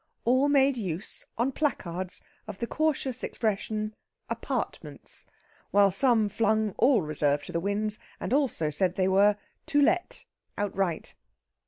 [0.25, 3.93] All made use, on placards, of the cautious expression
[4.31, 5.27] "Apartments";
[5.69, 9.37] while some flung all reserve to the winds and said also they were
[9.67, 10.25] "To let"
[10.57, 11.13] outright.